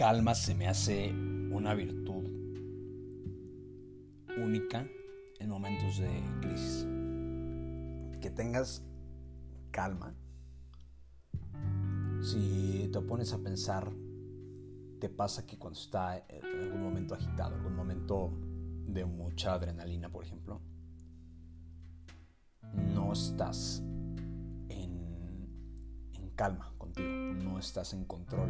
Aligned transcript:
calma 0.00 0.34
se 0.34 0.54
me 0.54 0.66
hace 0.66 1.12
una 1.12 1.74
virtud 1.74 2.24
única 4.42 4.88
en 5.38 5.50
momentos 5.50 5.98
de 5.98 6.08
crisis. 6.40 6.86
Que 8.18 8.30
tengas 8.30 8.82
calma. 9.70 10.14
Si 12.22 12.88
te 12.90 13.00
pones 13.02 13.34
a 13.34 13.42
pensar, 13.42 13.92
te 15.00 15.10
pasa 15.10 15.44
que 15.44 15.58
cuando 15.58 15.78
está 15.78 16.16
en 16.16 16.62
algún 16.62 16.82
momento 16.82 17.14
agitado, 17.14 17.56
algún 17.56 17.76
momento 17.76 18.32
de 18.86 19.04
mucha 19.04 19.52
adrenalina, 19.52 20.08
por 20.08 20.24
ejemplo, 20.24 20.62
no 22.72 23.12
estás 23.12 23.80
en, 24.70 25.50
en 26.14 26.30
calma 26.34 26.72
contigo, 26.78 27.06
no 27.34 27.58
estás 27.58 27.92
en 27.92 28.06
control 28.06 28.48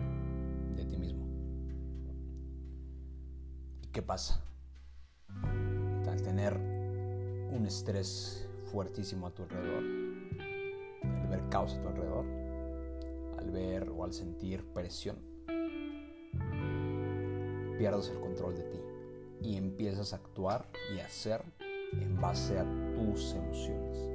qué 3.92 4.02
pasa? 4.02 4.40
Al 6.08 6.22
tener 6.22 6.56
un 6.56 7.64
estrés 7.66 8.48
fuertísimo 8.70 9.26
a 9.26 9.30
tu 9.30 9.42
alrededor, 9.42 9.82
al 11.02 11.28
ver 11.28 11.48
caos 11.48 11.74
a 11.74 11.82
tu 11.82 11.88
alrededor, 11.88 12.24
al 13.38 13.50
ver 13.50 13.88
o 13.88 14.04
al 14.04 14.12
sentir 14.12 14.64
presión, 14.72 15.16
pierdes 17.78 18.10
el 18.10 18.20
control 18.20 18.56
de 18.56 18.62
ti 18.64 18.80
y 19.42 19.56
empiezas 19.56 20.12
a 20.12 20.16
actuar 20.16 20.68
y 20.94 21.00
hacer 21.00 21.42
en 21.92 22.20
base 22.20 22.58
a 22.58 22.64
tus 22.94 23.34
emociones. 23.34 24.08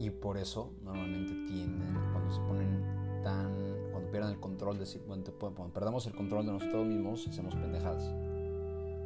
Y 0.00 0.10
por 0.10 0.38
eso 0.38 0.72
normalmente 0.82 1.34
tienden, 1.52 1.92
cuando 2.12 2.32
se 2.32 2.40
ponen 2.42 3.22
tan, 3.22 3.52
cuando 4.08 4.10
pierden 4.10 4.30
el 4.30 4.40
control 4.40 4.78
de 4.78 4.86
sí, 4.86 5.00
cuando 5.06 5.72
perdemos 5.72 6.06
el 6.06 6.14
control 6.14 6.46
de 6.46 6.52
nosotros 6.52 6.86
mismos, 6.86 7.26
hacemos 7.28 7.54
pendejadas. 7.54 8.10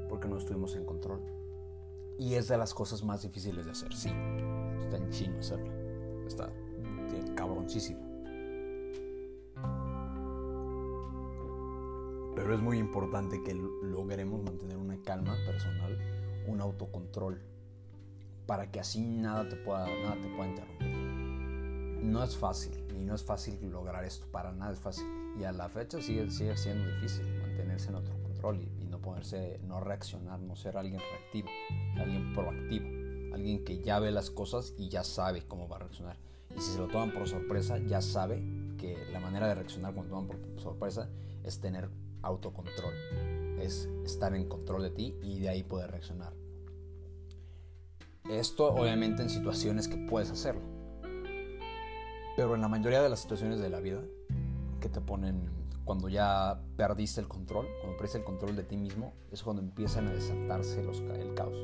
Porque 0.09 0.29
no 0.29 0.37
estuvimos 0.37 0.77
en 0.77 0.85
control. 0.85 1.21
Y 2.19 2.35
es 2.35 2.49
de 2.49 2.57
las 2.57 2.73
cosas 2.73 3.03
más 3.03 3.23
difíciles 3.23 3.65
de 3.65 3.73
hacer, 3.73 3.93
sí. 3.95 4.11
Está 4.81 4.99
en 4.99 5.11
chino 5.11 5.39
hacerlo. 5.41 5.73
Está 6.27 6.51
cabroncísimo. 7.35 8.01
Pero 12.37 12.55
es 12.55 12.61
muy 12.61 12.79
importante 12.79 13.43
que 13.43 13.55
logremos 13.55 14.43
mantener 14.43 14.77
una 14.77 14.97
calma 15.03 15.37
personal, 15.47 15.99
un 16.47 16.61
autocontrol, 16.61 17.41
para 18.47 18.71
que 18.71 18.81
así 18.81 19.01
nada 19.05 19.49
te 19.49 19.57
pueda, 19.57 19.87
nada 20.03 20.17
te 20.21 20.29
pueda 20.29 20.49
interrumpir. 20.49 21.02
No 22.03 22.23
es 22.23 22.37
fácil, 22.37 22.73
y 22.97 23.05
no 23.05 23.15
es 23.15 23.23
fácil 23.23 23.59
lograr 23.71 24.05
esto, 24.05 24.27
para 24.33 24.53
nada 24.53 24.73
es 24.73 24.81
fácil. 24.81 25.07
Y 25.39 25.45
a 25.45 25.53
la 25.53 25.69
fecha 25.69 26.01
sigue, 26.01 26.29
siendo 26.31 26.91
difícil 26.95 27.25
mantenerse 27.41 27.89
en 27.91 27.95
autocontrol 27.95 28.61
y, 28.61 28.83
y 28.83 28.87
no 28.87 29.01
ponerse, 29.01 29.61
no 29.65 29.81
reaccionar, 29.81 30.41
no 30.41 30.57
ser 30.57 30.77
alguien 30.77 31.01
reactivo, 31.01 31.49
alguien 31.97 32.33
proactivo, 32.35 32.87
alguien 33.35 33.65
que 33.65 33.81
ya 33.81 33.99
ve 33.99 34.11
las 34.11 34.31
cosas 34.31 34.75
y 34.77 34.89
ya 34.89 35.05
sabe 35.05 35.43
cómo 35.47 35.69
va 35.69 35.77
a 35.77 35.81
reaccionar. 35.81 36.19
Y 36.57 36.61
si 36.61 36.73
se 36.73 36.79
lo 36.79 36.89
toman 36.89 37.13
por 37.13 37.29
sorpresa, 37.29 37.79
ya 37.79 38.03
sabe 38.03 38.43
que 38.79 38.97
la 39.13 39.21
manera 39.21 39.47
de 39.47 39.55
reaccionar 39.55 39.95
cuando 39.95 40.15
toman 40.15 40.27
por 40.27 40.61
sorpresa 40.61 41.09
es 41.45 41.61
tener 41.61 41.89
autocontrol, 42.23 42.95
es 43.61 43.89
estar 44.05 44.35
en 44.35 44.49
control 44.49 44.83
de 44.83 44.91
ti 44.91 45.17
y 45.23 45.39
de 45.41 45.49
ahí 45.49 45.63
poder 45.63 45.91
reaccionar. 45.91 46.33
Esto 48.31 48.73
obviamente 48.73 49.23
en 49.23 49.31
situaciones 49.31 49.89
que 49.89 49.97
puedes 49.97 50.31
hacerlo, 50.31 50.63
pero 52.37 52.55
en 52.55 52.61
la 52.61 52.69
mayoría 52.69 53.03
de 53.03 53.09
las 53.09 53.21
situaciones 53.21 53.61
de 53.61 53.71
la 53.71 53.81
vida 53.81 54.01
que 54.81 54.89
te 54.89 55.01
ponen 55.01 55.49
cuando 55.85 56.09
ya 56.09 56.61
perdiste 56.77 57.21
el 57.21 57.29
control, 57.29 57.67
cuando 57.81 57.97
perdiste 57.97 58.19
el 58.19 58.25
control 58.25 58.57
de 58.57 58.63
ti 58.63 58.77
mismo, 58.77 59.15
es 59.31 59.43
cuando 59.43 59.63
empiezan 59.63 60.09
a 60.09 60.13
desatarse 60.13 60.83
los, 60.83 61.01
el 61.01 61.35
caos. 61.35 61.57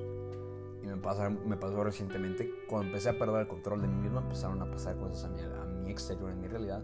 Y 0.82 0.86
me, 0.86 0.96
pasa, 0.96 1.30
me 1.30 1.56
pasó 1.56 1.82
recientemente, 1.84 2.50
cuando 2.68 2.88
empecé 2.88 3.10
a 3.10 3.18
perder 3.18 3.42
el 3.42 3.48
control 3.48 3.82
de 3.82 3.88
mí 3.88 4.02
mismo, 4.02 4.18
empezaron 4.18 4.60
a 4.62 4.70
pasar 4.70 4.96
cosas 4.96 5.24
a 5.24 5.28
mi, 5.28 5.40
a 5.40 5.64
mi 5.64 5.90
exterior, 5.90 6.30
en 6.30 6.40
mi 6.40 6.48
realidad, 6.48 6.82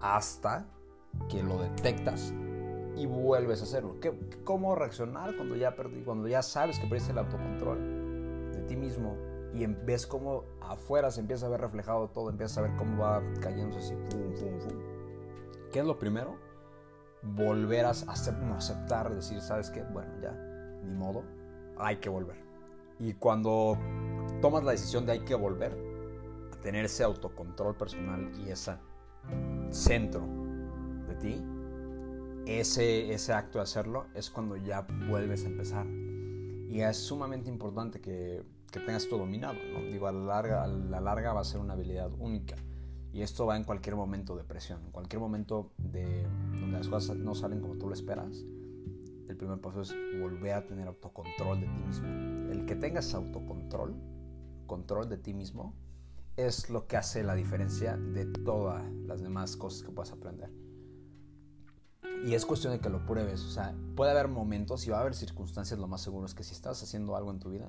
hasta 0.00 0.66
que 1.28 1.42
lo 1.42 1.58
detectas 1.58 2.32
y 2.96 3.06
vuelves 3.06 3.60
a 3.60 3.64
hacerlo. 3.64 3.98
¿Qué, 4.00 4.12
¿Cómo 4.44 4.74
reaccionar 4.74 5.36
cuando 5.36 5.56
ya 5.56 5.74
perdí, 5.74 6.02
cuando 6.02 6.28
ya 6.28 6.42
sabes 6.42 6.78
que 6.78 6.86
perdiste 6.86 7.12
el 7.12 7.18
autocontrol 7.18 8.52
de 8.52 8.62
ti 8.62 8.76
mismo 8.76 9.16
y 9.52 9.66
ves 9.66 10.06
cómo 10.06 10.44
afuera 10.60 11.10
se 11.10 11.20
empieza 11.20 11.46
a 11.46 11.48
ver 11.48 11.60
reflejado 11.60 12.08
todo, 12.08 12.30
empiezas 12.30 12.58
a 12.58 12.62
ver 12.62 12.76
cómo 12.76 13.02
va 13.02 13.22
cayendo 13.40 13.76
así, 13.76 13.94
fum, 14.10 14.34
fum, 14.34 14.60
fum. 14.60 14.78
¿Qué 15.72 15.80
es 15.80 15.84
lo 15.84 15.98
primero? 15.98 16.36
Volver 17.22 17.84
a 17.84 17.90
aceptar, 17.90 19.14
decir, 19.14 19.40
¿sabes 19.40 19.70
qué? 19.70 19.82
Bueno, 19.82 20.12
ya, 20.22 20.32
ni 20.84 20.94
modo, 20.94 21.24
hay 21.78 21.96
que 21.96 22.08
volver. 22.08 22.36
Y 22.98 23.14
cuando 23.14 23.76
tomas 24.40 24.64
la 24.64 24.72
decisión 24.72 25.06
de 25.06 25.12
hay 25.12 25.20
que 25.20 25.34
volver, 25.34 25.76
a 26.52 26.56
tener 26.60 26.84
ese 26.84 27.02
autocontrol 27.04 27.74
personal 27.76 28.32
y 28.38 28.50
ese 28.50 28.76
centro 29.70 30.22
de 31.08 31.14
ti, 31.16 31.44
ese, 32.46 33.12
ese 33.12 33.32
acto 33.32 33.58
de 33.58 33.64
hacerlo 33.64 34.06
es 34.14 34.30
cuando 34.30 34.56
ya 34.56 34.86
vuelves 35.08 35.44
a 35.44 35.48
empezar. 35.48 35.86
Y 36.68 36.82
es 36.82 36.96
sumamente 36.96 37.48
importante 37.48 38.00
que, 38.00 38.44
que 38.70 38.80
tengas 38.80 39.08
todo 39.08 39.20
dominado. 39.20 39.54
¿no? 39.72 39.80
Digo, 39.90 40.06
a 40.06 40.12
la, 40.12 40.20
larga, 40.20 40.66
la 40.66 41.00
larga 41.00 41.32
va 41.32 41.40
a 41.40 41.44
ser 41.44 41.60
una 41.60 41.74
habilidad 41.74 42.10
única. 42.18 42.56
Y 43.12 43.22
esto 43.22 43.46
va 43.46 43.56
en 43.56 43.64
cualquier 43.64 43.96
momento 43.96 44.36
de 44.36 44.44
presión, 44.44 44.84
en 44.84 44.92
cualquier 44.92 45.20
momento 45.20 45.72
de 45.78 46.22
donde 46.60 46.78
las 46.78 46.88
cosas 46.88 47.16
no 47.16 47.34
salen 47.34 47.60
como 47.60 47.76
tú 47.76 47.88
lo 47.88 47.94
esperas. 47.94 48.44
El 49.28 49.36
primer 49.36 49.60
paso 49.60 49.80
es 49.82 49.94
volver 50.20 50.54
a 50.54 50.66
tener 50.66 50.86
autocontrol 50.86 51.60
de 51.60 51.66
ti 51.66 51.82
mismo. 51.86 52.08
El 52.52 52.66
que 52.66 52.76
tengas 52.76 53.14
autocontrol, 53.14 53.94
control 54.66 55.08
de 55.08 55.18
ti 55.18 55.34
mismo, 55.34 55.74
es 56.36 56.70
lo 56.70 56.86
que 56.86 56.96
hace 56.96 57.22
la 57.22 57.34
diferencia 57.34 57.96
de 57.96 58.26
todas 58.26 58.82
las 59.06 59.20
demás 59.20 59.56
cosas 59.56 59.82
que 59.82 59.90
puedas 59.90 60.12
aprender. 60.12 60.50
Y 62.24 62.34
es 62.34 62.44
cuestión 62.44 62.72
de 62.72 62.80
que 62.80 62.90
lo 62.90 63.04
pruebes. 63.06 63.42
O 63.44 63.50
sea, 63.50 63.74
puede 63.96 64.10
haber 64.10 64.28
momentos 64.28 64.86
y 64.86 64.90
va 64.90 64.98
a 64.98 65.00
haber 65.00 65.14
circunstancias, 65.14 65.78
lo 65.78 65.88
más 65.88 66.02
seguro 66.02 66.26
es 66.26 66.34
que 66.34 66.44
si 66.44 66.52
estás 66.52 66.82
haciendo 66.82 67.16
algo 67.16 67.30
en 67.30 67.40
tu 67.40 67.50
vida, 67.50 67.66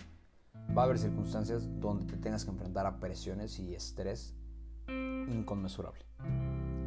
va 0.76 0.84
a 0.84 0.86
haber 0.86 1.00
circunstancias 1.00 1.68
donde 1.80 2.06
te 2.06 2.18
tengas 2.18 2.46
que 2.46 2.52
enfrentar 2.52 2.86
a 2.86 3.00
presiones 3.00 3.60
y 3.60 3.74
estrés 3.76 4.36
inconmensurable. 4.88 6.06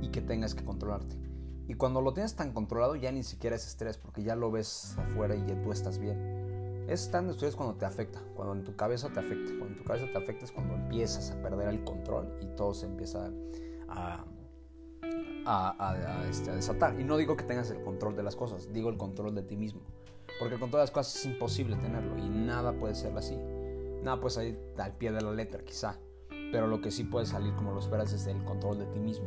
Y 0.01 0.09
que 0.09 0.21
tengas 0.21 0.55
que 0.55 0.65
controlarte. 0.65 1.17
Y 1.67 1.75
cuando 1.75 2.01
lo 2.01 2.13
tienes 2.13 2.37
tan 2.37 2.53
controlado 2.53 2.95
ya 2.97 3.11
ni 3.11 3.23
siquiera 3.23 3.57
es 3.57 3.67
estrés 3.67 3.97
porque 3.97 4.23
ya 4.23 4.37
lo 4.37 4.51
ves 4.51 4.97
afuera 4.99 5.35
y 5.35 5.47
ya 5.47 5.61
tú 5.63 5.73
estás 5.73 5.99
bien. 5.99 6.85
Es 6.89 7.11
tan 7.11 7.31
estrés 7.31 7.57
cuando 7.57 7.77
te 7.77 7.87
afecta, 7.87 8.21
cuando 8.35 8.55
en 8.55 8.65
tu 8.65 8.77
cabeza 8.77 9.09
te 9.09 9.21
afecta. 9.21 9.51
Cuando 9.59 9.69
en 9.69 9.77
tu 9.77 9.85
cabeza 9.85 10.07
te 10.13 10.19
afecta 10.19 10.45
es 10.45 10.53
cuando 10.53 10.75
empiezas 10.75 11.31
a 11.31 11.41
perder 11.41 11.69
el 11.69 11.83
control 11.85 12.37
y 12.43 12.47
todo 12.55 12.75
se 12.75 12.87
empieza 12.87 13.31
a, 13.89 14.25
a, 15.47 16.25
este, 16.29 16.51
a, 16.51 16.55
desatar. 16.55 17.01
Y 17.01 17.05
no 17.05 17.17
digo 17.17 17.37
que 17.37 17.45
tengas 17.45 17.71
el 17.71 17.83
control 17.83 18.15
de 18.15 18.23
las 18.23 18.37
cosas, 18.37 18.71
digo 18.73 18.91
el 18.91 18.99
control 18.99 19.35
de 19.35 19.43
ti 19.43 19.57
mismo. 19.57 19.81
Porque 20.39 20.55
el 20.55 20.61
control 20.61 20.81
de 20.81 20.85
las 20.85 20.91
cosas 20.91 21.17
es 21.17 21.27
imposible 21.27 21.77
tenerlo 21.77 22.19
y 22.19 22.29
nada 22.29 22.73
puede 22.75 22.95
ser 22.95 23.17
así. 23.17 23.39
Nada 24.05 24.21
puede 24.21 24.35
salir 24.35 24.59
al 24.79 24.97
pie 24.97 25.13
de 25.13 25.23
la 25.23 25.33
letra, 25.33 25.65
quizá. 25.65 25.99
Pero 26.53 26.67
lo 26.67 26.81
que 26.83 26.91
sí 26.91 27.05
puede 27.05 27.25
salir 27.25 27.55
como 27.55 27.73
lo 27.73 27.81
esperas 27.81 28.13
es 28.13 28.27
el 28.27 28.45
control 28.45 28.79
de 28.79 28.87
ti 28.87 29.01
mismo. 29.01 29.27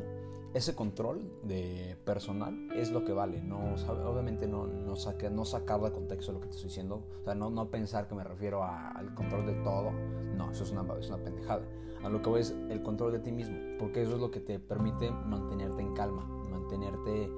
Ese 0.54 0.76
control 0.76 1.30
de 1.44 1.98
personal 2.06 2.70
es 2.76 2.92
lo 2.92 3.04
que 3.04 3.12
vale. 3.12 3.42
No, 3.42 3.74
obviamente 3.74 4.48
no, 4.48 4.68
no, 4.68 4.96
saque, 4.96 5.30
no 5.30 5.46
sacar 5.46 5.82
de 5.82 5.92
contexto 5.92 6.32
lo 6.32 6.40
que 6.40 6.48
te 6.48 6.56
estoy 6.56 6.70
diciendo. 6.70 7.04
O 7.22 7.24
sea, 7.26 7.36
no, 7.36 7.50
no 7.50 7.70
pensar 7.70 8.08
que 8.08 8.16
me 8.16 8.24
refiero 8.24 8.64
al 8.64 9.14
control 9.16 9.48
de 9.48 9.54
todo. 9.64 9.92
No, 10.36 10.52
eso 10.52 10.64
es 10.64 10.72
una, 10.72 10.86
es 11.00 11.10
una 11.10 11.18
pendejada. 11.24 11.64
A 12.04 12.10
lo 12.10 12.22
que 12.22 12.30
voy 12.30 12.42
es 12.42 12.56
el 12.70 12.82
control 12.84 13.14
de 13.14 13.20
ti 13.20 13.32
mismo. 13.32 13.58
Porque 13.80 14.04
eso 14.04 14.14
es 14.14 14.22
lo 14.22 14.30
que 14.30 14.40
te 14.40 14.60
permite 14.60 15.10
mantenerte 15.12 15.82
en 15.82 15.94
calma, 15.96 16.24
mantenerte 16.50 17.32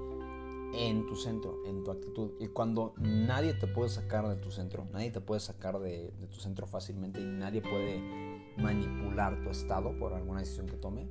en 0.72 1.06
tu 1.06 1.16
centro, 1.16 1.64
en 1.66 1.82
tu 1.84 1.90
actitud. 1.90 2.32
Y 2.38 2.48
cuando 2.48 2.94
nadie 2.98 3.54
te 3.54 3.66
puede 3.66 3.90
sacar 3.90 4.28
de 4.28 4.36
tu 4.36 4.50
centro, 4.50 4.86
nadie 4.92 5.10
te 5.10 5.20
puede 5.20 5.40
sacar 5.40 5.78
de, 5.80 6.12
de, 6.18 6.26
tu 6.26 6.36
centro 6.36 6.66
fácilmente 6.66 7.20
y 7.20 7.24
nadie 7.24 7.62
puede 7.62 8.00
manipular 8.56 9.42
tu 9.42 9.50
estado 9.50 9.96
por 9.98 10.14
alguna 10.14 10.40
decisión 10.40 10.66
que 10.66 10.76
tome, 10.76 11.08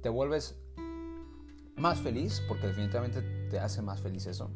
te 0.00 0.08
vuelves 0.08 0.58
más 1.76 2.00
feliz, 2.00 2.42
porque 2.48 2.66
definitivamente 2.66 3.22
te 3.50 3.58
hace 3.58 3.82
más 3.82 4.00
feliz 4.00 4.26
eso. 4.26 4.50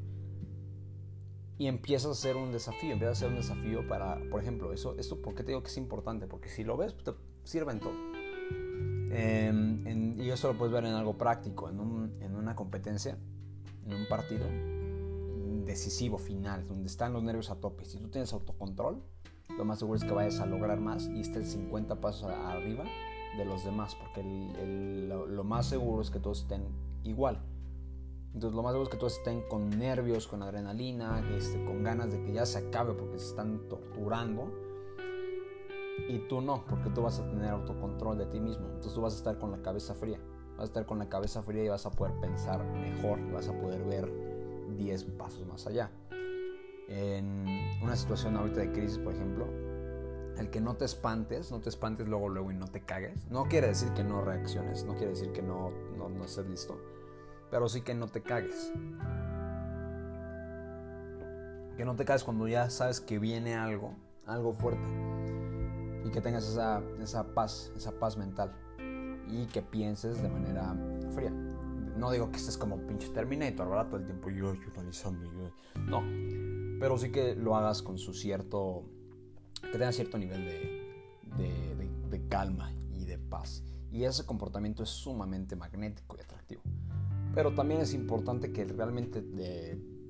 Y 1.59 1.69
empiezas 1.69 2.09
a 2.09 2.13
hacer 2.13 2.37
un 2.37 2.53
desafío, 2.53 2.93
empiezas 2.93 3.23
a 3.23 3.27
hacer 3.27 3.29
un 3.31 3.37
desafío 3.37 3.89
para, 3.89 4.21
por 4.31 4.43
ejemplo, 4.43 4.73
eso, 4.73 4.97
esto, 4.99 5.23
¿por 5.23 5.35
qué 5.35 5.43
te 5.43 5.53
digo 5.53 5.63
que 5.63 5.69
es 5.69 5.79
importante? 5.79 6.27
Porque 6.27 6.49
si 6.49 6.65
lo 6.65 6.77
ves, 6.77 6.95
te 6.97 7.13
sirve 7.45 7.73
en 7.73 7.81
todo. 7.81 7.95
Eh, 9.11 9.49
en, 9.49 10.17
y 10.21 10.29
eso 10.31 10.53
lo 10.53 10.59
puedes 10.59 10.75
ver 10.75 10.85
en 10.85 10.93
algo 10.93 11.17
práctico, 11.17 11.71
en, 11.71 11.81
un, 11.81 12.21
en 12.21 12.35
una 12.35 12.55
competencia 12.55 13.17
en 13.87 13.95
un 13.95 14.07
partido 14.09 14.47
decisivo, 15.65 16.19
final, 16.19 16.67
donde 16.67 16.87
están 16.87 17.13
los 17.13 17.23
nervios 17.23 17.51
a 17.51 17.57
tope. 17.57 17.85
Si 17.85 17.99
tú 17.99 18.09
tienes 18.09 18.33
autocontrol, 18.33 19.03
lo 19.57 19.65
más 19.65 19.79
seguro 19.79 19.97
es 19.97 20.05
que 20.05 20.13
vayas 20.13 20.41
a 20.41 20.47
lograr 20.47 20.81
más 20.81 21.07
y 21.09 21.21
estés 21.21 21.53
50 21.53 22.01
pasos 22.01 22.31
arriba 22.31 22.85
de 23.37 23.45
los 23.45 23.65
demás, 23.65 23.95
porque 23.95 24.23
lo, 25.09 25.27
lo, 25.27 25.45
más 25.45 25.67
seguro 25.67 26.03
es 26.03 26.11
que 26.11 26.19
todos 26.19 26.43
estén 26.43 26.65
igual. 27.05 27.41
Entonces 28.35 28.55
lo 28.55 28.63
más 28.63 28.73
seguro 28.73 28.85
es 28.85 28.91
que 28.91 28.99
todos 28.99 29.19
estén 29.19 29.43
con 29.49 29.71
nervios, 29.71 30.27
con 30.27 30.43
adrenalina, 30.43 31.25
este, 31.37 31.63
con 31.65 31.83
ganas 31.83 32.13
de 32.13 32.23
que 32.23 32.33
ya 32.33 32.45
se 32.45 32.59
acabe 32.59 32.95
porque 32.95 33.19
se 33.19 33.29
están 33.29 33.69
torturando. 33.69 34.53
Y 36.09 36.19
tú 36.29 36.41
no, 36.41 36.65
porque 36.67 36.91
tú 36.91 37.03
vas 37.03 37.19
a 37.19 37.27
tener 37.29 37.51
autocontrol 37.51 38.19
de 38.19 38.27
ti 38.27 38.39
mismo. 38.39 38.67
Entonces 38.67 38.93
tú 38.93 39.01
vas 39.01 39.15
a 39.15 39.17
estar 39.17 39.39
con 39.39 39.51
la 39.51 39.63
cabeza 39.63 39.95
fría. 39.95 40.21
Vas 40.57 40.61
a 40.61 40.65
estar 40.65 40.87
con 40.87 40.99
la 40.99 41.09
cabeza 41.09 41.43
fría 41.43 41.65
y 41.65 41.69
vas 41.69 41.87
a 41.87 41.91
poder 41.91 42.15
pensar 42.21 42.65
mejor, 42.65 43.21
vas 43.33 43.49
a 43.49 43.53
poder 43.53 43.85
ver 43.85 44.11
10 44.77 45.05
pasos 45.05 45.47
más 45.47 45.67
allá. 45.67 45.91
En 46.89 47.45
una 47.83 47.97
situación 47.97 48.37
ahorita 48.37 48.61
de 48.61 48.73
crisis, 48.73 48.99
por 48.99 49.15
ejemplo, 49.15 49.47
el 50.39 50.51
que 50.51 50.61
no 50.61 50.77
te 50.77 50.85
espantes, 50.85 51.51
no 51.51 51.61
te 51.61 51.69
espantes 51.69 52.09
luego, 52.09 52.29
luego 52.29 52.51
y 52.53 52.55
no 52.55 52.69
te 52.69 52.83
cagues, 52.83 53.29
no 53.31 53.45
quiere 53.45 53.69
decir 53.69 53.93
que 53.93 54.05
no 54.05 54.23
reacciones, 54.23 54.85
no 54.85 54.95
quiere 54.95 55.11
decir 55.11 55.33
que 55.33 55.43
no, 55.43 55.71
no, 55.97 56.09
no 56.09 56.25
estés 56.25 56.47
listo 56.47 56.79
pero 57.51 57.69
sí 57.69 57.83
que 57.83 57.95
no 57.95 58.09
te 58.09 58.23
cagues. 58.23 58.73
Que 61.77 61.85
no 61.85 61.95
te 61.95 62.05
cagues 62.05 62.25
cuando 62.25 62.49
ya 62.49 62.71
sabes 62.71 63.01
que 63.01 63.19
viene 63.19 63.55
algo, 63.55 63.95
algo 64.27 64.53
fuerte. 64.53 64.89
Y 66.05 66.11
que 66.11 66.21
tengas 66.21 66.49
esa, 66.49 66.83
esa 67.01 67.35
paz, 67.35 67.73
esa 67.77 67.93
paz 67.93 68.17
mental. 68.17 68.53
Y 69.29 69.47
que 69.47 69.63
pienses 69.63 70.23
de 70.23 70.29
manera 70.29 70.75
fría. 71.15 71.31
No 71.31 72.11
digo 72.11 72.31
que 72.31 72.37
estés 72.37 72.59
como 72.59 72.79
pinche 72.87 73.09
Terminator, 73.09 73.69
¿verdad? 73.69 73.87
Todo 73.87 74.01
el 74.01 74.07
tiempo 74.07 74.31
yo, 74.31 74.55
yo 74.55 74.71
analizando. 74.75 75.31
No. 75.87 76.03
Pero 76.79 76.99
sí 76.99 77.11
que 77.11 77.35
lo 77.35 77.57
hagas 77.57 77.83
con 77.83 77.99
su 77.99 78.13
cierto. 78.13 78.85
que 79.63 79.73
tenga 79.73 79.93
cierto 79.93 80.19
nivel 80.19 80.45
de, 80.45 81.37
de, 81.39 81.91
de 82.11 82.29
calma 82.29 82.73
y 82.93 83.05
de 83.05 83.19
paz. 83.19 83.65
Y 83.91 84.05
ese 84.05 84.27
comportamiento 84.27 84.83
es 84.83 84.91
sumamente 84.91 85.57
magnético 85.57 86.17
y 86.19 86.21
atractivo. 86.21 86.63
Pero 87.35 87.55
también 87.55 87.81
es 87.81 87.95
importante 87.95 88.53
que 88.53 88.65
realmente 88.65 89.23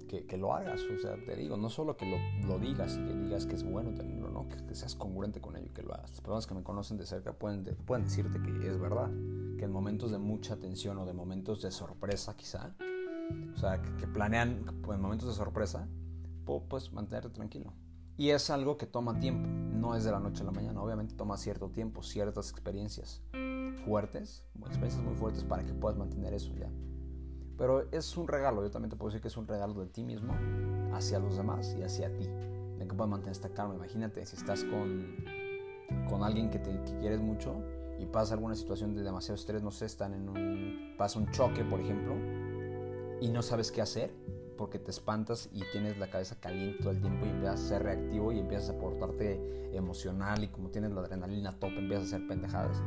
que, 0.06 0.36
lo 0.36 0.54
hagas. 0.54 0.82
O 0.82 0.98
sea, 0.98 1.16
te 1.24 1.36
digo, 1.36 1.56
no 1.56 1.68
solo 1.68 1.96
que 1.96 2.06
lo, 2.06 2.58
digas 2.58 2.96
y 2.96 3.04
que 3.06 3.14
digas 3.14 3.46
que 3.46 3.54
es 3.54 3.64
bueno 3.64 3.92
tenerlo, 3.94 4.30
¿no? 4.30 4.48
Que, 4.48 4.74
seas 4.74 4.94
congruente 4.94 5.40
con 5.40 5.56
ello 5.56 5.66
y 5.66 5.70
que 5.70 5.82
lo 5.82 5.94
hagas. 5.94 6.10
Las 6.10 6.20
personas 6.20 6.46
que 6.46 6.54
me 6.54 6.62
conocen 6.62 6.96
de 6.96 7.06
cerca 7.06 7.32
pueden, 7.32 7.64
pueden 7.86 8.04
decirte 8.04 8.40
que 8.40 8.68
es 8.68 8.78
verdad. 8.78 9.10
Que 9.58 9.64
en 9.64 9.72
momentos 9.72 10.10
de 10.10 10.18
mucha 10.18 10.56
tensión 10.56 10.98
o 10.98 11.06
de 11.06 11.14
momentos 11.14 11.62
de 11.62 11.70
sorpresa 11.70 12.36
quizá, 12.36 12.74
o 13.54 13.58
sea, 13.58 13.80
que, 13.80 14.06
planean 14.06 14.64
en 14.88 15.00
momentos 15.00 15.28
de 15.28 15.34
sorpresa, 15.34 15.88
pues 16.68 16.92
mantenerte 16.92 17.30
tranquilo. 17.30 17.72
Y 18.18 18.30
es 18.30 18.50
algo 18.50 18.76
que 18.78 18.86
toma 18.86 19.18
tiempo, 19.18 19.46
no 19.46 19.94
es 19.94 20.04
de 20.04 20.10
la 20.10 20.20
noche 20.20 20.42
a 20.42 20.46
la 20.46 20.52
mañana, 20.52 20.82
obviamente 20.82 21.14
toma 21.14 21.36
cierto 21.36 21.68
tiempo, 21.68 22.02
ciertas 22.02 22.50
experiencias 22.50 23.22
fuertes, 23.84 24.42
experiencias 24.58 25.04
muy 25.04 25.14
fuertes 25.14 25.44
para 25.44 25.64
que 25.64 25.72
puedas 25.72 25.96
mantener 25.98 26.34
eso 26.34 26.52
ya. 26.54 26.70
Pero 27.58 27.86
es 27.90 28.16
un 28.16 28.28
regalo, 28.28 28.62
yo 28.62 28.70
también 28.70 28.90
te 28.90 28.96
puedo 28.96 29.10
decir 29.10 29.22
que 29.22 29.28
es 29.28 29.36
un 29.36 29.46
regalo 29.46 29.74
de 29.80 29.86
ti 29.86 30.02
mismo 30.02 30.34
hacia 30.92 31.18
los 31.18 31.36
demás 31.36 31.74
y 31.78 31.82
hacia 31.82 32.12
ti. 32.12 32.28
De 32.78 32.86
que 32.86 32.94
puedas 32.94 33.10
mantener 33.10 33.32
esta 33.32 33.48
calma. 33.48 33.74
Imagínate 33.74 34.24
si 34.26 34.36
estás 34.36 34.64
con, 34.64 35.16
con 36.08 36.22
alguien 36.22 36.50
que, 36.50 36.58
te, 36.58 36.78
quieres 37.00 37.20
mucho 37.20 37.54
y 37.98 38.06
pasa 38.06 38.34
alguna 38.34 38.54
situación 38.54 38.94
de 38.94 39.02
demasiado 39.02 39.36
estrés, 39.36 39.62
no 39.62 39.70
sé, 39.70 39.86
están 39.86 40.12
en 40.12 40.28
un, 40.28 40.94
pasa 40.98 41.18
un 41.18 41.30
choque, 41.30 41.64
por 41.64 41.80
ejemplo, 41.80 42.14
y 43.20 43.28
no 43.28 43.40
sabes 43.42 43.72
qué 43.72 43.80
hacer 43.80 44.12
porque 44.58 44.78
te 44.78 44.90
espantas 44.90 45.48
y 45.52 45.62
tienes 45.72 45.98
la 45.98 46.10
cabeza 46.10 46.36
caliente 46.40 46.78
todo 46.82 46.90
el 46.90 47.00
tiempo 47.00 47.26
y 47.26 47.30
empiezas 47.30 47.60
a 47.60 47.68
ser 47.68 47.82
reactivo 47.82 48.32
y 48.32 48.38
empiezas 48.38 48.70
a 48.70 48.78
portarte 48.78 49.70
emocional 49.72 50.42
y 50.44 50.48
como 50.48 50.70
tienes 50.70 50.92
la 50.92 51.02
adrenalina 51.02 51.58
top 51.58 51.70
empiezas 51.76 52.12
a 52.12 52.16
hacer 52.16 52.28
pendejadas 52.28 52.82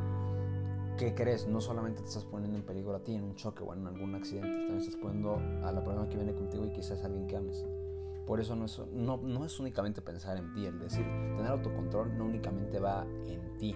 ¿qué 0.99 1.15
crees? 1.15 1.47
No 1.47 1.61
solamente 1.61 2.01
te 2.01 2.09
estás 2.09 2.25
poniendo 2.25 2.57
en 2.57 2.63
peligro 2.65 2.93
a 2.93 2.99
ti 2.99 3.15
en 3.15 3.23
un 3.23 3.33
choque 3.35 3.63
o 3.63 3.73
en 3.73 3.87
algún 3.87 4.15
accidente, 4.15 4.49
también 4.49 4.79
estás 4.79 4.97
poniendo 4.97 5.37
a 5.63 5.71
la 5.71 5.81
persona 5.81 6.09
que 6.09 6.17
viene 6.17 6.33
contigo 6.33 6.65
y 6.65 6.73
quizás 6.73 7.01
alguien 7.05 7.25
que 7.25 7.37
ames. 7.37 7.65
Por 8.27 8.41
eso 8.41 8.53
no 8.57 8.65
es, 8.65 8.81
no, 8.91 9.15
no 9.15 9.45
es 9.45 9.57
únicamente 9.61 10.01
pensar 10.01 10.37
en 10.37 10.53
ti, 10.53 10.65
el 10.65 10.77
decir, 10.77 11.05
tener 11.37 11.47
autocontrol 11.47 12.17
no 12.17 12.25
únicamente 12.25 12.79
va 12.79 13.07
en 13.25 13.57
ti, 13.57 13.73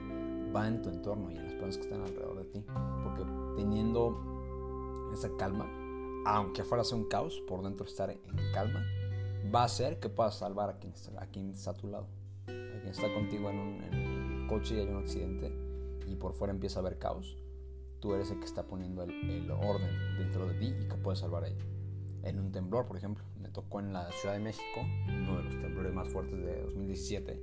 va 0.54 0.68
en 0.68 0.82
tu 0.82 0.90
entorno 0.90 1.32
y 1.32 1.38
en 1.38 1.44
las 1.44 1.54
personas 1.54 1.78
que 1.78 1.84
están 1.84 2.02
alrededor 2.02 2.40
de 2.40 2.46
ti. 2.46 2.66
Porque 3.04 3.24
teniendo 3.56 5.10
esa 5.14 5.30
calma, 5.38 5.66
aunque 6.26 6.66
fuera 6.66 6.84
un 6.92 7.06
caos, 7.06 7.42
por 7.48 7.64
dentro 7.64 7.86
estar 7.86 8.10
en 8.10 8.20
calma, 8.54 8.86
va 9.54 9.62
a 9.62 9.66
hacer 9.66 10.00
que 10.02 10.10
puedas 10.10 10.36
salvar 10.36 10.70
a 10.70 10.78
quien 10.78 10.92
está, 10.92 11.24
a 11.24 11.28
quien 11.28 11.52
está 11.52 11.72
a 11.72 11.74
tu 11.76 11.88
lado. 11.88 12.08
A 12.48 12.80
quien 12.80 12.90
está 12.90 13.12
contigo 13.14 13.50
en, 13.50 13.60
un, 13.60 14.48
coche 14.50 14.76
y 14.76 14.80
hay 14.80 14.88
un 14.88 14.98
accidente 14.98 15.73
y 16.08 16.16
por 16.16 16.34
fuera 16.34 16.54
empieza 16.54 16.80
a 16.80 16.82
haber 16.82 16.98
caos, 16.98 17.38
tú 18.00 18.14
eres 18.14 18.30
el 18.32 18.40
que 18.40 18.46
está 18.46 18.68
poniendo 18.68 19.04
el, 19.04 19.50
orden 19.50 19.90
dentro 20.18 20.46
de 20.46 20.56
ti 20.56 20.76
y 20.78 20.88
que 20.88 20.96
puedes 20.98 21.20
salvar 21.20 21.46
ahí. 21.46 21.58
En 22.24 22.40
un 22.40 22.52
temblor, 22.52 22.86
por 22.86 22.98
ejemplo, 22.98 23.24
me 23.40 23.50
tocó 23.50 23.80
en 23.80 23.94
la 23.94 24.12
Ciudad 24.12 24.36
de 24.36 24.42
México, 24.42 24.82
uno 25.08 25.38
de 25.38 25.44
los 25.44 25.60
temblores 25.60 25.94
más 25.94 26.10
fuertes 26.10 26.38
de 26.38 26.64
2017. 26.64 27.42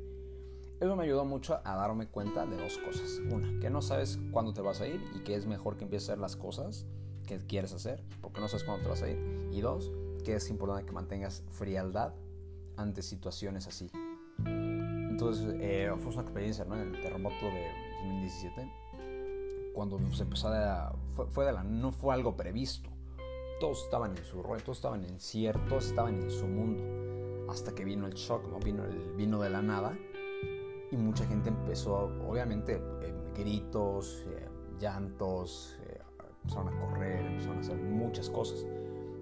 Eso 0.81 0.97
me 0.97 1.05
ayudó 1.05 1.25
mucho 1.25 1.61
a 1.65 1.77
darme 1.77 2.09
cuenta 2.09 2.47
de 2.47 2.57
dos 2.57 2.79
cosas. 2.79 3.21
Una, 3.31 3.59
que 3.61 3.71
no 3.71 3.83
sabes 3.83 4.19
cuándo 4.33 4.53
te 4.53 4.61
vas 4.61 4.81
a 4.81 4.87
ir 4.87 5.03
y 5.15 5.21
que 5.21 5.35
es 5.35 5.47
mejor 5.47 5.77
que 5.77 5.85
empieces 5.85 6.09
a 6.09 6.13
hacer 6.13 6.21
las 6.21 6.37
cosas 6.37 6.87
que 7.27 7.39
quieres 7.39 7.73
hacer, 7.73 8.03
porque 8.21 8.41
no 8.41 8.49
sabes 8.49 8.65
cuándo 8.65 8.83
te 8.83 8.89
vas 8.91 9.03
a 9.03 9.09
ir. 9.09 9.19
Y 9.53 9.61
dos, 9.61 9.91
que 10.25 10.35
es 10.35 10.51
importante 10.51 10.85
que 10.85 10.93
mantengas 10.93 11.43
frialdad 11.49 12.15
ante 12.77 13.03
situaciones 13.03 13.67
así. 13.67 13.91
Entonces, 14.45 15.55
eh, 15.61 15.91
fue 15.99 16.13
una 16.13 16.23
experiencia, 16.23 16.65
¿no? 16.65 16.77
En 16.81 16.95
el 16.95 17.03
terremoto 17.03 17.47
de 17.47 17.90
2017, 18.03 18.73
cuando 19.75 19.99
se 20.13 20.23
empezó 20.23 20.49
a... 20.49 20.93
Fue, 21.15 21.27
fue, 21.27 21.45
de 21.47 21.53
la, 21.53 21.63
no 21.63 21.93
fue 21.93 22.15
algo 22.15 22.37
previsto. 22.37 22.91
Todos 23.61 23.85
estaban 23.85 24.17
en 24.17 24.25
su 24.25 24.43
rollo, 24.43 24.63
todos 24.63 24.79
estaban 24.79 25.05
en 25.05 25.21
cierto, 25.21 25.79
estaban 25.79 26.23
en 26.23 26.31
su 26.31 26.47
mundo. 26.47 26.83
Hasta 27.51 27.75
que 27.75 27.85
vino 27.85 28.07
el 28.07 28.15
shock, 28.15 28.49
¿no? 28.49 28.59
Vino, 28.59 28.85
el, 28.85 29.13
vino 29.17 29.41
de 29.41 29.51
la 29.51 29.63
nada. 29.63 29.97
Y 30.91 30.97
mucha 30.97 31.27
gente 31.27 31.51
empezó, 31.51 32.11
obviamente, 32.27 32.81
eh, 33.03 33.15
gritos, 33.35 34.25
eh, 34.29 34.49
llantos, 34.79 35.79
empezaron 36.43 36.69
a 36.69 36.81
correr, 36.81 37.27
empezaron 37.27 37.59
a 37.59 37.61
hacer 37.61 37.77
muchas 37.77 38.31
cosas. 38.31 38.67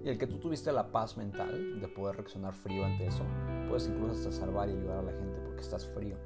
Y 0.05 0.09
el 0.09 0.19
que 0.19 0.27
tú 0.27 0.39
tuviste 0.39 0.73
la 0.73 0.91
paz 0.91 1.17
mental 1.17 1.81
de 1.81 1.89
poder 1.89 2.17
reaccionar 2.17 2.55
frío 2.55 2.85
ante 2.85 3.07
eso, 3.07 3.25
puedes 3.69 3.89
incluso 3.89 4.13
hasta 4.13 4.33
salvar 4.33 4.69
y 4.69 4.73
ayudar 4.73 4.99
a 4.99 5.03
la 5.03 5.13
gente 5.13 5.41
porque 5.41 5.61
estás 5.61 5.87
frío. 5.87 6.17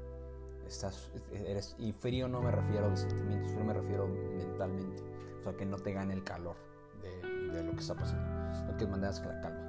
Estás, 0.67 1.11
eres, 1.31 1.75
y 1.77 1.91
frío 1.91 2.27
no 2.27 2.41
me 2.41 2.51
refiero 2.51 2.89
de 2.89 2.97
sentimientos, 2.97 3.51
frío 3.51 3.63
me 3.65 3.73
refiero 3.73 4.07
mentalmente. 4.07 5.03
O 5.39 5.43
sea, 5.43 5.53
que 5.53 5.65
no 5.65 5.77
te 5.77 5.93
gane 5.93 6.13
el 6.13 6.23
calor 6.23 6.55
de, 7.01 7.63
lo 7.63 7.71
que 7.71 7.79
está 7.79 7.95
pasando. 7.95 8.71
Lo 8.71 8.77
que 8.77 8.87
mandas 8.87 9.19
que 9.19 9.27
la 9.27 9.41
calma. 9.41 9.59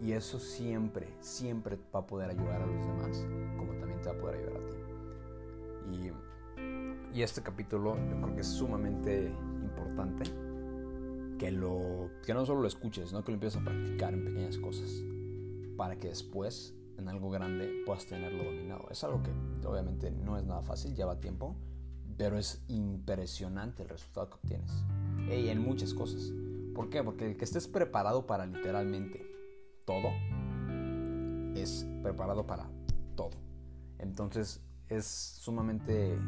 y 0.00 0.12
eso 0.12 0.38
siempre, 0.38 1.14
siempre 1.20 1.78
va 1.94 2.00
a 2.00 2.06
poder 2.06 2.30
ayudar 2.30 2.62
a 2.62 2.66
los 2.66 2.86
demás, 2.86 3.26
como 3.56 3.74
también 3.74 4.00
te 4.02 4.08
va 4.10 4.16
a 4.16 4.18
poder 4.18 4.36
ayudar 4.36 4.56
a 4.56 4.66
ti. 4.66 4.74
Y, 7.12 7.18
y 7.18 7.22
este 7.22 7.42
capítulo 7.42 7.96
yo 8.08 8.20
creo 8.20 8.34
que 8.34 8.40
es 8.40 8.48
sumamente 8.48 9.32
importante 9.62 10.24
que, 11.38 11.50
lo, 11.50 12.10
que 12.24 12.34
no 12.34 12.44
solo 12.46 12.62
lo 12.62 12.68
escuches, 12.68 13.10
sino 13.10 13.22
que 13.24 13.32
lo 13.32 13.34
empieces 13.34 13.60
a 13.60 13.64
practicar 13.64 14.14
en 14.14 14.24
pequeñas 14.24 14.58
cosas 14.58 15.02
para 15.76 15.96
que 15.96 16.08
después 16.08 16.74
en 16.98 17.08
algo 17.08 17.30
grande 17.30 17.82
puedas 17.84 18.06
tenerlo 18.06 18.44
dominado. 18.44 18.88
Es 18.90 19.04
algo 19.04 19.22
que 19.22 19.30
obviamente 19.66 20.10
no 20.10 20.38
es 20.38 20.44
nada 20.44 20.62
fácil, 20.62 20.94
lleva 20.94 21.20
tiempo, 21.20 21.56
pero 22.16 22.38
es 22.38 22.62
impresionante 22.68 23.82
el 23.82 23.88
resultado 23.88 24.30
que 24.30 24.36
obtienes. 24.36 24.84
Y 25.28 25.48
en 25.48 25.60
muchas 25.60 25.94
cosas. 25.94 26.32
¿Por 26.74 26.90
qué? 26.90 27.02
Porque 27.02 27.30
el 27.30 27.36
que 27.36 27.44
estés 27.44 27.68
preparado 27.68 28.26
para 28.26 28.46
literalmente 28.46 29.24
todo 29.84 30.10
es 31.54 31.86
preparado 32.02 32.46
para 32.46 32.68
todo. 33.16 33.36
Entonces 33.98 34.60
es 34.88 35.06
sumamente 35.06 36.18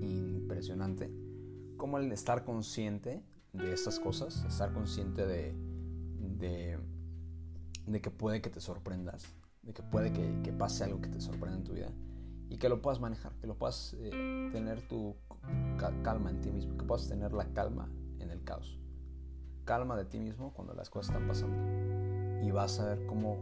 impresionante 0.00 1.10
como 1.76 1.98
el 1.98 2.12
estar 2.12 2.44
consciente 2.44 3.22
de 3.52 3.72
estas 3.72 3.98
cosas, 4.00 4.44
estar 4.44 4.72
consciente 4.72 5.26
de, 5.26 5.54
de, 7.86 8.00
que 8.00 8.10
puede 8.10 8.40
que 8.40 8.50
te 8.50 8.60
sorprendas, 8.60 9.26
de 9.64 9.72
que 9.72 9.82
puede 9.82 10.12
que, 10.12 10.52
pase 10.52 10.84
algo 10.84 11.00
que 11.00 11.08
te 11.08 11.20
sorprenda 11.20 11.58
en 11.58 11.64
tu 11.64 11.72
vida 11.72 11.90
y 12.48 12.58
que 12.58 12.68
lo 12.68 12.80
puedas 12.82 13.00
manejar, 13.00 13.32
que 13.40 13.46
lo 13.46 13.56
puedas 13.56 13.96
eh, 13.98 14.50
tener 14.52 14.82
tu 14.82 15.16
calma 16.02 16.30
en 16.30 16.40
ti 16.40 16.50
mismo, 16.50 16.76
que 16.76 16.84
puedas 16.84 17.08
tener 17.08 17.32
la 17.32 17.46
calma 17.52 17.90
en 18.20 18.30
el 18.30 18.44
caos. 18.44 18.78
Calma 19.64 19.96
de 19.96 20.04
ti 20.04 20.20
mismo 20.20 20.52
cuando 20.52 20.74
las 20.74 20.90
cosas 20.90 21.14
están 21.14 21.26
pasando 21.26 21.56
y 22.46 22.50
vas 22.50 22.78
a 22.80 22.94
ver 22.94 23.06
cómo 23.06 23.38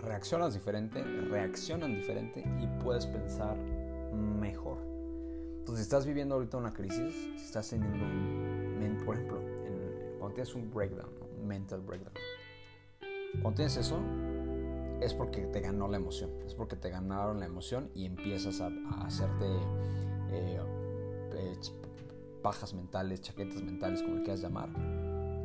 reaccionas 0.00 0.54
diferente, 0.54 1.02
reaccionan 1.02 1.94
diferente 1.94 2.44
y 2.60 2.66
puedes 2.82 3.06
pensar 3.06 3.56
mejor. 4.12 4.78
Entonces, 5.58 5.78
si 5.78 5.82
estás 5.82 6.06
viviendo 6.06 6.34
ahorita 6.34 6.56
una 6.56 6.72
crisis, 6.72 7.14
si 7.36 7.44
estás 7.44 7.70
teniendo 7.70 8.04
un 8.04 8.60
por 9.04 9.14
ejemplo, 9.16 9.40
cuando 10.18 10.34
tienes 10.34 10.54
un 10.54 10.70
breakdown, 10.70 11.10
un 11.40 11.46
mental 11.46 11.80
breakdown, 11.80 12.14
cuando 13.42 13.56
tienes 13.56 13.76
eso, 13.76 14.00
es 15.00 15.14
porque 15.14 15.46
te 15.46 15.60
ganó 15.60 15.88
la 15.88 15.96
emoción, 15.96 16.30
es 16.46 16.54
porque 16.54 16.76
te 16.76 16.90
ganaron 16.90 17.40
la 17.40 17.46
emoción 17.46 17.90
y 17.94 18.04
empiezas 18.04 18.60
a, 18.60 18.70
hacerte 19.04 19.46
eh, 20.30 20.60
pajas 22.42 22.74
mentales, 22.74 23.20
chaquetas 23.20 23.62
mentales, 23.62 24.02
como 24.02 24.22
quieras 24.22 24.40
llamar, 24.40 24.70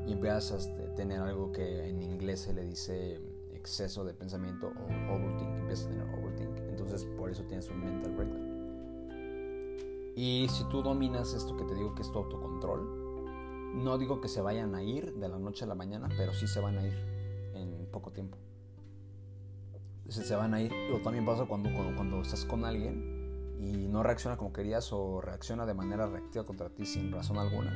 y 0.07 0.13
empiezas 0.13 0.67
a 0.67 0.95
tener 0.95 1.19
algo 1.19 1.51
que 1.51 1.89
en 1.89 2.01
inglés 2.01 2.41
se 2.41 2.53
le 2.53 2.63
dice 2.63 3.19
exceso 3.53 4.05
de 4.05 4.13
pensamiento 4.13 4.67
o 4.67 5.13
overthink, 5.13 5.57
empiezas 5.57 5.87
a 5.87 5.89
tener 5.89 6.05
overthink, 6.19 6.57
entonces 6.69 7.05
por 7.17 7.31
eso 7.31 7.43
tienes 7.43 7.69
un 7.69 7.83
mental 7.83 8.13
breakdown. 8.13 8.55
Y 10.15 10.47
si 10.49 10.63
tú 10.69 10.81
dominas 10.81 11.33
esto 11.33 11.57
que 11.57 11.65
te 11.65 11.75
digo 11.75 11.93
que 11.95 12.01
es 12.01 12.11
tu 12.11 12.19
autocontrol, 12.19 13.03
no 13.83 13.97
digo 13.97 14.21
que 14.21 14.29
se 14.29 14.41
vayan 14.41 14.73
a 14.75 14.83
ir 14.83 15.13
de 15.15 15.27
la 15.27 15.37
noche 15.37 15.65
a 15.65 15.67
la 15.67 15.75
mañana, 15.75 16.07
pero 16.15 16.33
sí 16.33 16.47
se 16.47 16.61
van 16.61 16.77
a 16.77 16.87
ir 16.87 16.93
en 17.53 17.85
poco 17.91 18.11
tiempo. 18.11 18.37
Se 20.09 20.35
van 20.35 20.53
a 20.53 20.61
ir. 20.61 20.71
O 20.93 20.99
también 20.99 21.25
pasa 21.25 21.45
cuando, 21.45 21.71
cuando, 21.73 21.95
cuando 21.95 22.21
estás 22.21 22.45
con 22.45 22.65
alguien 22.65 23.55
y 23.59 23.87
no 23.87 24.03
reacciona 24.03 24.37
como 24.37 24.53
querías 24.53 24.91
o 24.91 25.21
reacciona 25.21 25.65
de 25.65 25.73
manera 25.73 26.07
reactiva 26.07 26.45
contra 26.45 26.69
ti 26.69 26.85
sin 26.85 27.11
razón 27.11 27.37
alguna. 27.37 27.73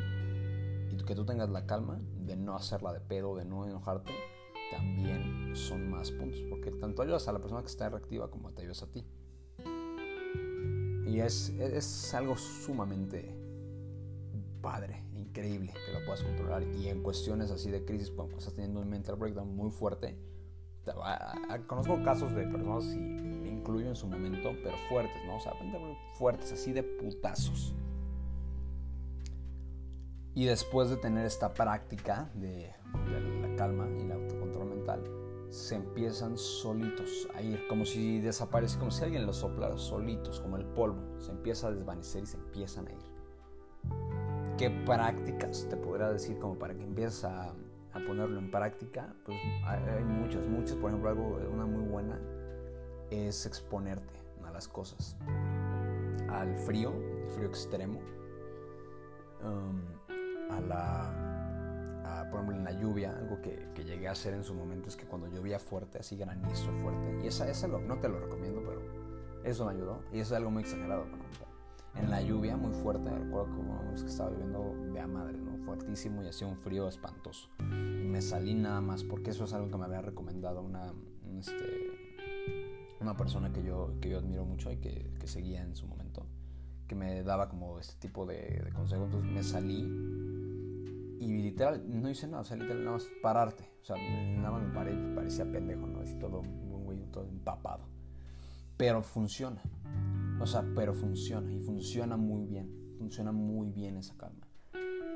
Y 0.92 0.98
que 1.04 1.16
tú 1.16 1.26
tengas 1.26 1.50
la 1.50 1.66
calma 1.66 2.00
de 2.26 2.36
no 2.36 2.56
hacerla 2.56 2.94
de 2.94 3.00
pedo, 3.00 3.36
de 3.36 3.46
no 3.46 3.66
enojarte, 3.66 4.12
también 4.72 5.56
son 5.56 5.90
más 5.90 6.12
puntos. 6.12 6.42
Porque 6.50 6.72
tanto 6.72 7.02
ayudas 7.02 7.28
a 7.28 7.34
la 7.34 7.40
persona 7.40 7.62
que 7.62 7.68
está 7.68 7.90
reactiva 7.90 8.30
como 8.30 8.52
te 8.52 8.62
ayudas 8.62 8.84
a 8.84 8.88
ti. 8.92 9.06
Y 11.08 11.20
es, 11.20 11.50
es 11.50 12.14
algo 12.14 12.38
sumamente 12.38 13.36
padre, 14.62 15.04
increíble 15.16 15.74
que 15.74 15.94
lo 15.94 16.06
puedas 16.06 16.22
controlar. 16.22 16.64
Y 16.64 16.88
en 16.88 17.02
cuestiones 17.02 17.50
así 17.50 17.72
de 17.72 17.84
crisis, 17.86 18.12
cuando 18.12 18.38
estás 18.38 18.54
teniendo 18.54 18.82
un 18.82 18.90
mental 18.90 19.16
breakdown 19.16 19.56
muy 19.56 19.72
fuerte, 19.72 20.18
conozco 21.68 22.02
casos 22.04 22.34
de 22.36 22.46
personas, 22.46 22.86
y 22.94 23.00
me 23.00 23.50
incluyo 23.50 23.88
en 23.88 23.96
su 23.96 24.08
momento, 24.08 24.52
pero 24.64 24.76
fuertes, 24.90 25.22
¿no? 25.26 25.38
O 25.38 25.40
sea, 25.40 25.54
fuertes, 26.14 26.52
así 26.52 26.72
de 26.74 26.84
putazos. 26.84 27.74
Y 30.36 30.46
después 30.46 30.90
de 30.90 30.98
tener 30.98 31.26
esta 31.26 31.54
práctica 31.54 32.30
de, 32.36 32.72
de 33.10 33.42
la 33.42 33.56
calma 33.56 33.90
y 33.98 34.02
el 34.04 34.12
autocontrol 34.12 34.70
mental, 34.70 35.04
se 35.50 35.76
empiezan 35.76 36.38
solitos 36.38 37.28
a 37.36 37.42
ir, 37.42 37.68
como 37.68 37.84
si 37.86 38.20
desaparece, 38.20 38.78
como 38.78 38.92
si 38.92 39.04
alguien 39.04 39.26
los 39.26 39.38
soplara 39.38 39.78
solitos, 39.78 40.40
como 40.40 40.58
el 40.58 40.66
polvo, 40.66 41.20
se 41.20 41.32
empieza 41.32 41.68
a 41.68 41.72
desvanecer 41.72 42.24
y 42.24 42.28
se 42.28 42.38
empiezan 42.38 42.88
a 42.88 42.92
ir. 42.92 43.20
¿Qué 44.58 44.70
prácticas 44.70 45.68
te 45.70 45.78
podría 45.78 46.10
decir 46.10 46.38
como 46.38 46.60
para 46.60 46.76
que 46.76 46.84
empieces 46.84 47.24
a, 47.24 47.54
ponerlo 47.94 48.40
en 48.40 48.52
práctica? 48.52 49.14
Pues 49.26 49.38
hay, 49.66 50.04
muchas, 50.04 50.46
muchas, 50.48 50.76
por 50.78 50.92
ejemplo, 50.92 51.10
algo, 51.10 51.40
una 51.52 51.66
muy 51.66 51.84
buena 51.84 52.20
es 53.10 53.46
exponerte 53.46 54.14
a 54.46 54.52
las 54.52 54.68
cosas, 54.68 55.18
al 56.30 56.56
frío, 56.58 56.94
frío 57.36 57.48
extremo, 57.48 58.00
um, 59.44 59.82
a 60.52 60.62
la 60.62 61.30
por 62.30 62.42
ejemplo, 62.42 62.56
en 62.56 62.64
la 62.64 62.72
lluvia, 62.72 63.16
algo 63.18 63.42
que, 63.42 63.70
que, 63.74 63.84
llegué 63.84 64.08
a 64.08 64.12
hacer 64.12 64.34
en 64.34 64.44
su 64.44 64.54
momento 64.54 64.90
es 64.90 64.96
que 64.96 65.06
cuando 65.06 65.28
llovía 65.28 65.60
fuerte, 65.60 66.00
así 66.00 66.16
granizo 66.16 66.72
fuerte, 66.74 67.20
y 67.24 67.28
esa, 67.28 67.50
esa 67.50 67.68
lo, 67.68 67.80
no 67.80 68.00
te 68.00 68.08
lo 68.10 68.20
recomiendo, 68.20 68.62
pero 68.66 68.82
eso 69.44 69.66
me 69.66 69.72
ayudó, 69.72 70.04
y 70.12 70.20
eso 70.20 70.34
es 70.34 70.38
algo 70.38 70.52
muy 70.52 70.64
exagerado. 70.64 71.06
En 71.96 72.10
la 72.10 72.22
lluvia 72.22 72.56
muy 72.56 72.74
fuerte, 72.82 73.10
recuerdo 73.10 73.48
que, 73.56 74.02
que 74.02 74.08
estaba 74.08 74.30
viviendo 74.30 74.76
de 74.94 75.00
a 75.00 75.08
madre, 75.08 75.38
¿no? 75.38 75.49
Fuertísimo 75.70 76.24
y 76.24 76.28
hacía 76.28 76.48
un 76.48 76.58
frío 76.58 76.88
espantoso. 76.88 77.50
Y 77.60 78.08
me 78.08 78.22
salí 78.22 78.56
nada 78.56 78.82
más, 78.82 79.04
porque 79.04 79.30
eso 79.30 79.44
es 79.44 79.54
algo 79.54 79.70
que 79.70 79.78
me 79.78 79.86
había 79.86 80.02
recomendado 80.02 80.62
una, 80.62 80.92
este, 81.38 81.64
una 83.00 83.16
persona 83.16 83.54
que 83.54 83.64
yo, 83.64 83.94
que 84.02 84.10
yo 84.10 84.18
admiro 84.18 84.46
mucho 84.46 84.72
y 84.72 84.78
que, 84.78 85.12
que 85.20 85.28
seguía 85.28 85.62
en 85.62 85.76
su 85.76 85.86
momento, 85.86 86.26
que 86.88 86.96
me 86.96 87.22
daba 87.22 87.50
como 87.50 87.80
este 87.80 87.96
tipo 88.00 88.26
de, 88.26 88.62
de 88.66 88.72
consejos. 88.74 89.06
Entonces 89.06 89.32
me 89.32 89.44
salí 89.44 89.84
y 91.20 91.28
literal, 91.28 91.84
no 91.88 92.10
hice 92.10 92.28
nada, 92.28 92.42
o 92.42 92.46
sea, 92.46 92.58
literal, 92.58 92.84
nada 92.84 92.98
más 92.98 93.08
pararte. 93.22 93.70
O 93.84 93.86
sea, 93.86 93.96
nada 93.96 94.52
más 94.52 94.64
me 94.64 94.74
paré 94.74 94.96
parecía 95.14 95.46
pendejo, 95.52 95.86
¿no? 95.86 96.00
Así 96.00 96.16
todo, 96.18 96.40
un 96.40 96.84
güey, 96.84 97.00
todo 97.12 97.28
empapado. 97.28 97.84
Pero 98.76 99.04
funciona. 99.04 99.62
O 100.42 100.48
sea, 100.48 100.66
pero 100.76 100.96
funciona. 100.96 101.54
Y 101.54 101.60
funciona 101.60 102.18
muy 102.18 102.46
bien. 102.46 102.96
Funciona 102.98 103.32
muy 103.32 103.70
bien 103.70 103.98
esa 103.98 104.18
calma. 104.18 104.39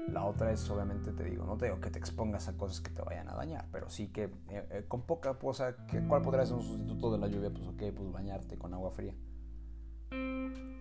La 0.09 0.25
otra 0.25 0.51
es, 0.51 0.69
obviamente, 0.69 1.11
te 1.11 1.23
digo, 1.23 1.45
no 1.45 1.57
te 1.57 1.65
digo 1.65 1.79
que 1.79 1.89
te 1.89 1.97
expongas 1.97 2.47
a 2.47 2.57
cosas 2.57 2.81
que 2.81 2.91
te 2.91 3.01
vayan 3.01 3.29
a 3.29 3.35
dañar, 3.35 3.67
pero 3.71 3.89
sí 3.89 4.09
que 4.09 4.25
eh, 4.49 4.67
eh, 4.69 4.85
con 4.87 5.03
poca, 5.03 5.33
cosa, 5.35 5.75
que, 5.87 6.01
¿cuál 6.05 6.21
podría 6.21 6.45
ser 6.45 6.57
un 6.57 6.63
sustituto 6.63 7.11
de 7.11 7.17
la 7.17 7.27
lluvia? 7.27 7.49
Pues 7.49 7.67
ok, 7.67 7.95
pues 7.95 8.11
bañarte 8.11 8.57
con 8.57 8.73
agua 8.73 8.91
fría. 8.91 9.15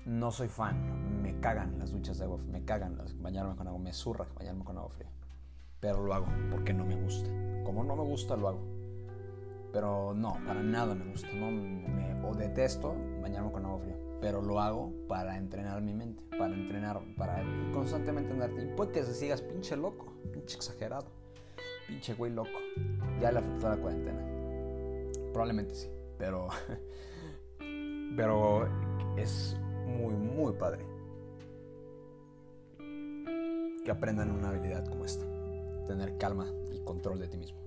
No 0.05 0.31
soy 0.31 0.49
fan, 0.49 1.23
me 1.23 1.39
cagan 1.41 1.79
las 1.79 1.93
duchas 1.93 2.19
de 2.19 2.25
agua, 2.25 2.39
me 2.39 2.65
cagan 2.65 2.99
las, 2.99 3.19
bañarme 3.21 3.57
con 3.57 3.69
agua, 3.69 3.81
me 3.81 3.93
zurra 3.93 4.27
bañarme 4.37 4.65
con 4.65 4.77
agua 4.77 4.91
fría 4.91 5.13
pero 5.83 6.01
lo 6.01 6.15
hago 6.15 6.27
porque 6.49 6.73
no 6.73 6.87
me 6.87 6.95
gusta. 6.95 7.29
Como 7.65 7.83
no 7.83 7.97
me 7.97 8.05
gusta, 8.05 8.37
lo 8.37 8.49
hago. 8.49 8.61
Pero 9.73 10.15
no, 10.15 10.35
para 10.47 10.63
nada 10.63 10.95
me 10.95 11.11
gusta. 11.11 11.27
No 11.35 11.51
me, 11.51 12.25
o 12.25 12.35
detesto 12.37 12.95
bañarme 13.21 13.51
con 13.51 13.67
agua 13.67 13.81
fría. 13.81 13.97
Pero 14.23 14.41
lo 14.41 14.59
hago 14.61 14.91
para 15.09 15.37
entrenar 15.37 15.83
mi 15.83 15.93
mente, 15.93 16.23
para 16.39 16.55
entrenar, 16.55 16.99
para 17.19 17.45
constantemente 17.75 18.33
andarte. 18.33 18.63
Y 18.63 18.75
puede 18.75 18.93
que 18.93 19.03
se 19.03 19.13
sigas 19.13 19.43
pinche 19.43 19.77
loco, 19.77 20.15
pinche 20.33 20.57
exagerado, 20.57 21.09
pinche 21.87 22.15
güey 22.15 22.33
loco. 22.33 22.59
Ya 23.21 23.31
le 23.31 23.41
afectó 23.41 23.69
la 23.69 23.77
cuarentena. 23.77 24.25
Probablemente 25.33 25.75
sí, 25.75 25.91
pero. 26.17 26.49
pero 28.17 28.67
es 29.17 29.57
muy, 29.87 30.15
muy 30.15 30.53
padre 30.55 30.87
que 33.85 33.91
aprendan 33.91 34.31
una 34.31 34.51
habilidad 34.51 34.87
como 34.87 35.05
esta 35.05 35.27
tener 35.87 36.17
calma 36.17 36.47
y 36.73 36.79
control 36.81 37.19
de 37.19 37.29
ti 37.29 37.37
mismo. 37.37 37.62